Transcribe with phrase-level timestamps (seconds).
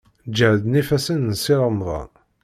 [0.37, 2.09] Ǧehden ifassen n Si Remḍan.